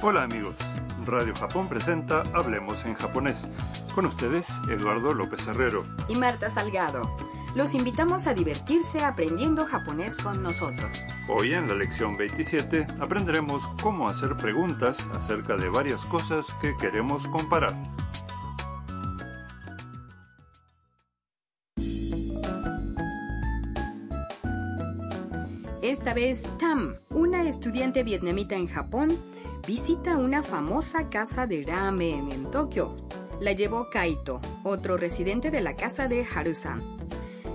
[0.00, 0.56] Hola amigos,
[1.04, 3.48] Radio Japón presenta Hablemos en japonés.
[3.94, 5.84] Con ustedes, Eduardo López Herrero.
[6.08, 7.10] y Marta Salgado.
[7.54, 10.92] Los invitamos a divertirse aprendiendo japonés con nosotros.
[11.28, 17.26] Hoy en la lección 27 aprenderemos cómo hacer preguntas acerca de varias cosas que queremos
[17.28, 17.74] comparar.
[26.08, 29.14] Esta vez, Tam, una estudiante vietnamita en Japón,
[29.66, 32.96] visita una famosa casa de ramen en Tokio.
[33.42, 36.82] La llevó Kaito, otro residente de la casa de Harusan.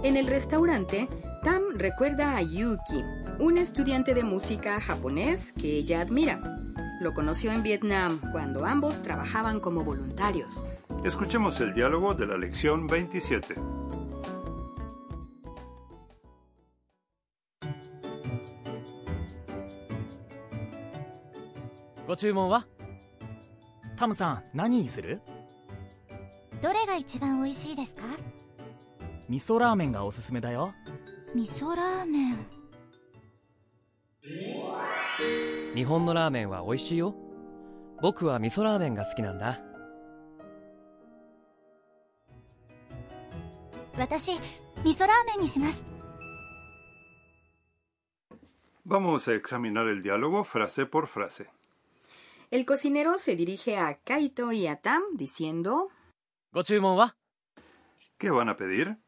[0.03, 1.09] En el restaurante,
[1.41, 3.03] Tam recuerda a Yuki,
[3.39, 6.39] un estudiante de música japonés que ella admira.
[7.01, 10.63] Lo conoció en Vietnam cuando ambos trabajaban como voluntarios.
[11.03, 13.55] Escuchemos el diálogo de la lección 27.
[22.13, 22.67] ご注文は？
[23.95, 25.19] タムさん何にする？
[26.61, 28.03] どれが一番美味しいですか？
[29.29, 30.75] 味噌ラーメンがおすすめだよ。
[31.33, 32.45] 味噌ラーメン。
[35.73, 37.15] 日本のラーメンは美味しいよ。
[37.99, 39.59] 僕は味噌ラーメンが好きなんだ。
[43.97, 44.33] 私
[44.83, 45.83] 味噌ラーメンにします。
[48.85, 51.47] Vamos a examinar el diálogo frase por frase.
[52.53, 55.89] El cocinero se dirige a Kaito y a Tam diciendo:
[58.19, 58.99] ¿Qué van a pedir?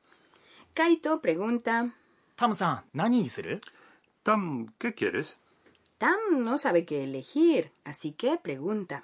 [0.74, 1.94] Kaito pregunta:
[4.24, 5.42] Tam, ¿qué quieres?
[6.00, 9.04] Tam no sabe qué elegir, así que pregunta: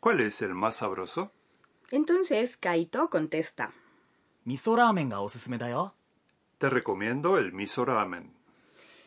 [0.00, 1.30] ¿Cuál es el más sabroso?
[1.92, 3.70] Entonces Kaito contesta:
[4.42, 5.20] Miso ramen ga
[6.58, 8.34] Te recomiendo el miso ramen.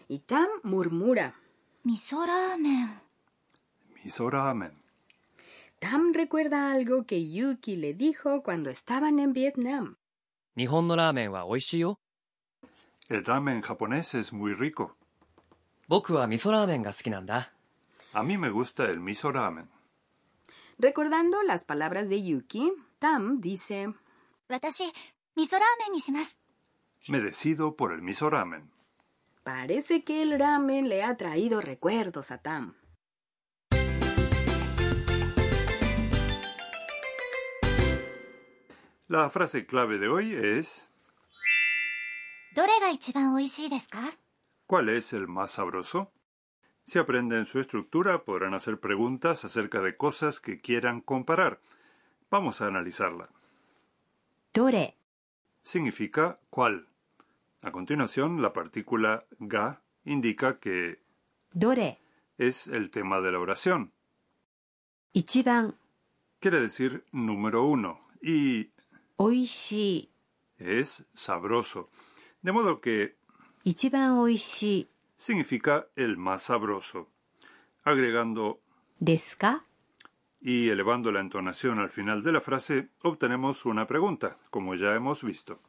[0.07, 1.35] Y Tam murmura:
[1.85, 3.01] 味噌ラーメン。
[4.03, 4.73] 味噌ラーメン.
[5.79, 9.95] Tam recuerda algo que Yuki le dijo cuando estaban en Vietnam.
[10.57, 10.67] El
[13.25, 14.97] ramen japonés es muy rico.
[18.13, 19.69] A mí me gusta el miso ramen.
[20.77, 23.93] Recordando las palabras de Yuki, Tam dice:
[27.07, 28.69] Me decido por el miso ramen.
[29.43, 32.75] Parece que el ramen le ha traído recuerdos a Tam.
[39.07, 40.93] La frase clave de hoy es
[44.67, 46.11] ¿Cuál es el más sabroso?
[46.83, 51.61] Si aprenden su estructura, podrán hacer preguntas acerca de cosas que quieran comparar.
[52.29, 53.29] Vamos a analizarla.
[54.53, 54.99] Dore
[55.63, 56.88] significa cuál.
[57.61, 61.03] A continuación, la partícula ga indica que
[61.51, 61.99] dore
[62.37, 63.91] es el tema de la oración.
[65.11, 65.75] Ichiban
[66.39, 68.71] quiere decir número uno y
[70.57, 71.89] es sabroso.
[72.41, 73.17] De modo que
[73.63, 77.09] Ichiban oishi significa el más sabroso.
[77.83, 78.61] Agregando
[78.99, 79.65] deska
[80.39, 85.23] y elevando la entonación al final de la frase, obtenemos una pregunta, como ya hemos
[85.23, 85.59] visto.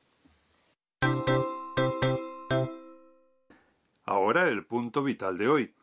[4.31, 5.75] ahora el punto vital de hoy.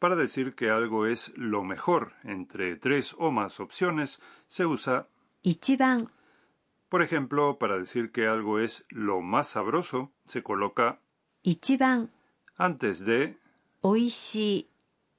[0.00, 5.06] Para decir que algo es lo mejor entre tres o más opciones se usa
[6.88, 10.98] Por ejemplo, para decir que algo es lo más sabroso se coloca
[12.56, 13.38] antes de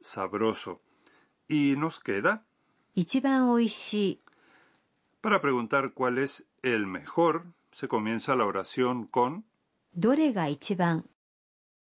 [0.02, 0.81] sabroso.
[1.47, 2.44] Y nos queda
[5.22, 9.46] Para preguntar cuál es el mejor, se comienza la oración con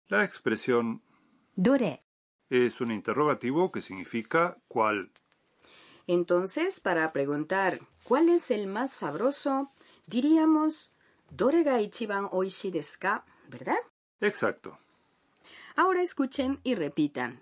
[0.10, 1.02] la expresión
[1.56, 2.04] dore
[2.50, 5.12] es un interrogativo que significa cuál.
[6.08, 9.72] Entonces, para preguntar cuál es el más sabroso,
[10.06, 10.92] diríamos
[11.32, 13.80] dore ga ichiban oishi desu ka, ¿verdad?
[14.20, 14.78] Exacto.
[15.76, 17.42] Ahora escuchen y repitan.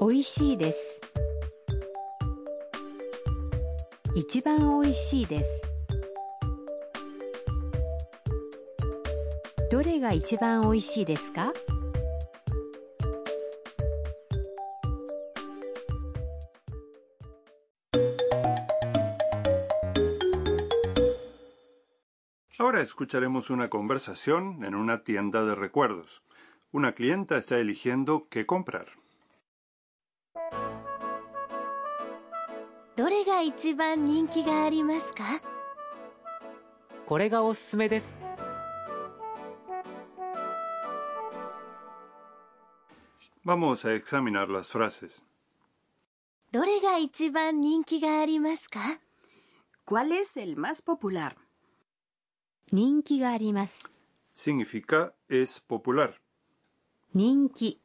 [0.00, 0.78] Oishi desu.
[4.16, 5.71] Ichiban oishi desu.
[10.02, 11.52] が一番おいしいですか
[22.58, 26.22] Ahora escucharemos una conversación en una tienda de recuerdos.
[26.70, 28.86] Una clienta está eligiendo qué comprar.
[32.94, 35.24] どれが一番人気がありますか
[37.06, 38.18] これがおすすめです
[43.43, 45.23] Vamos a examinar las frases.
[46.51, 48.79] どれが一番人気がありますか
[49.85, 51.35] ¿Cuál es el más popular?
[52.71, 53.89] 人気があります。
[54.35, 56.13] Significa es popular,
[57.13, 57.79] 人気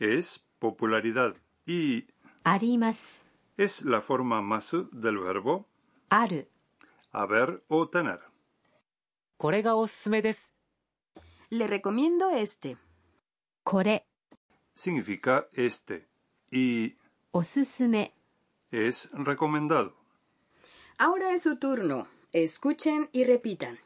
[0.00, 1.34] es popularidad
[1.66, 2.04] y
[2.44, 3.24] あります。
[3.58, 5.66] es la forma más del verbo
[6.08, 6.48] ある
[7.12, 8.18] haber o tener.
[9.36, 10.54] これがおすすめです。
[11.50, 12.76] Le recomiendo este.
[13.64, 14.06] これ
[14.76, 16.06] Significa este
[16.50, 16.94] y
[17.32, 18.12] おすすめ
[18.70, 19.92] es recomendado.
[20.98, 22.06] Ahora es su turno.
[22.32, 23.78] Escuchen y repitan.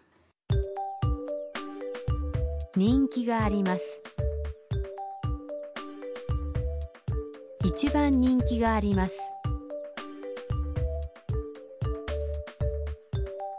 [2.77, 4.03] 人気があります。
[7.65, 9.19] 一番人気があります。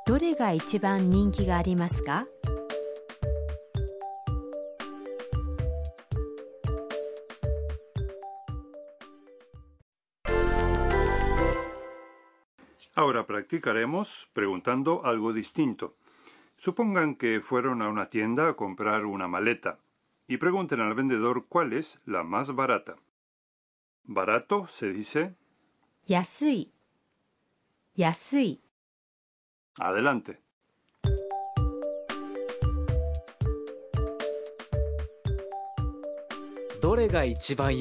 [0.06, 2.25] どれが一番人気がありますか
[12.94, 15.96] Ahora practicaremos preguntando algo distinto.
[16.56, 19.79] Supongan que fueron a una tienda a comprar una maleta
[20.29, 22.96] y pregunten al vendedor cuál es la más barata.
[24.05, 25.37] Barato se dice
[26.06, 26.73] yasui.
[27.94, 28.61] Yasui.
[29.78, 30.40] Adelante.
[36.81, 37.73] ¿Dore ga ichiban?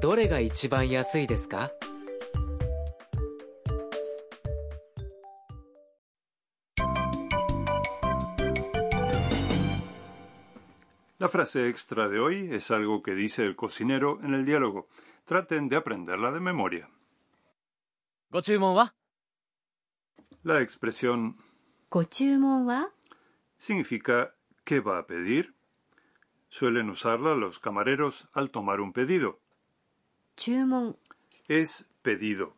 [0.00, 1.70] どれが一番安いですか
[11.18, 14.86] La frase extra de hoy es algo que dice el cocinero en el diálogo.
[15.24, 16.88] Traten de aprenderla de memoria.
[18.30, 18.92] ご注文は
[20.44, 21.36] La expresión
[21.90, 22.90] ご注文は
[23.58, 24.34] significa
[24.64, 25.54] ¿qué va a pedir?
[26.48, 29.39] Suelen usarla los camareros al tomar un pedido.
[30.35, 30.95] 注文
[31.47, 32.55] Es pedido.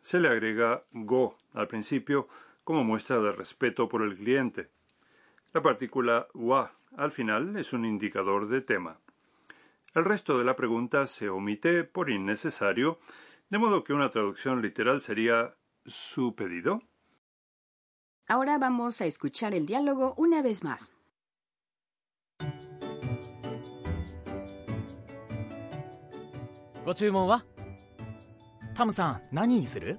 [0.00, 2.28] Se le agrega go al principio
[2.64, 4.70] como muestra de respeto por el cliente.
[5.52, 8.98] La partícula wa al final es un indicador de tema.
[9.94, 12.98] El resto de la pregunta se omite por innecesario,
[13.50, 15.54] de modo que una traducción literal sería
[15.86, 16.82] ¿su pedido?
[18.26, 20.94] Ahora vamos a escuchar el diálogo una vez más.
[26.84, 27.44] ご注文は？
[28.74, 29.98] タムさん何にする？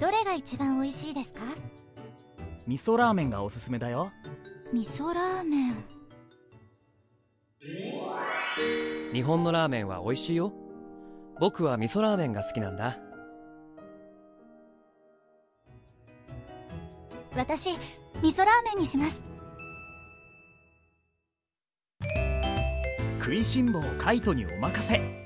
[0.00, 1.40] どれが一番美味しいですか？
[2.66, 4.10] 味噌ラーメンがおすすめだよ。
[4.72, 5.84] 味噌ラーメン。
[9.12, 10.52] 日本のラーメンは美味しいよ。
[11.38, 12.98] 僕は味噌ラーメンが好きなんだ。
[17.36, 17.70] 私
[18.22, 19.22] 味噌ラーメンにします。
[23.18, 25.23] 食いしん坊カイトにお任せ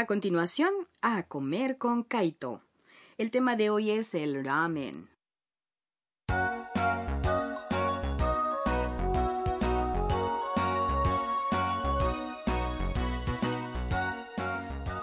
[0.00, 0.70] A continuación,
[1.02, 2.62] a comer con Kaito.
[3.18, 5.10] El tema de hoy es el ramen.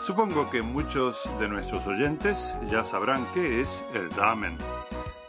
[0.01, 4.57] Supongo que muchos de nuestros oyentes ya sabrán qué es el ramen.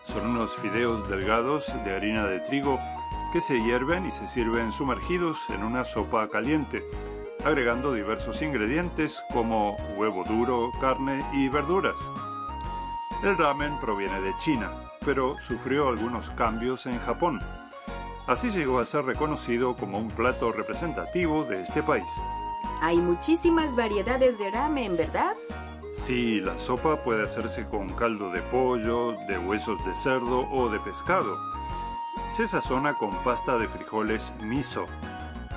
[0.05, 2.81] Son unos fideos delgados de harina de trigo
[3.35, 6.83] que se hierven y se sirven sumergidos en una sopa caliente,
[7.45, 11.99] agregando diversos ingredientes como huevo duro, carne y verduras.
[13.23, 14.71] El ramen proviene de China,
[15.05, 17.41] pero sufrió algunos cambios en Japón.
[18.27, 22.09] Así llegó a ser reconocido como un plato representativo de este país.
[22.81, 25.35] Hay muchísimas variedades de ramen, ¿verdad?
[25.93, 30.79] Sí, la sopa puede hacerse con caldo de pollo, de huesos de cerdo o de
[30.79, 31.37] pescado.
[32.31, 34.87] Se sazona con pasta de frijoles miso,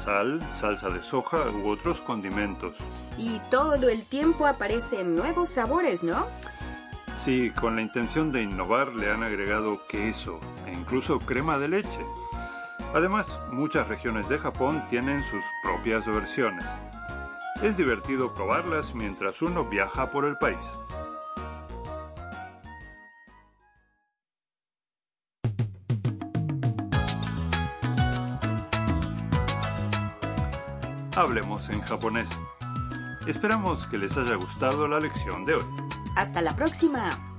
[0.02, 2.78] sal, salsa de soja u otros condimentos.
[3.18, 6.26] Y todo el tiempo aparecen nuevos sabores, ¿no?
[7.14, 12.06] Sí, con la intención de innovar le han agregado queso e incluso crema de leche.
[12.94, 16.66] Además, muchas regiones de Japón tienen sus propias versiones.
[17.62, 20.80] Es divertido probarlas mientras uno viaja por el país.
[31.16, 32.30] Hablemos en japonés.
[33.28, 35.66] Esperamos que les haya gustado la lección de hoy.
[36.16, 37.31] Hasta la próxima.